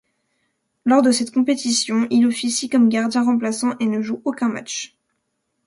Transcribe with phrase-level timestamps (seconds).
[0.83, 4.97] Lors de cette compétition, il officie comme gardien remplaçant et ne joue aucun match.